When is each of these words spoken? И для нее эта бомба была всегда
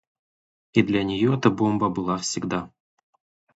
И 0.73 0.81
для 0.81 1.03
нее 1.03 1.37
эта 1.37 1.51
бомба 1.51 1.89
была 1.91 2.17
всегда 2.17 2.71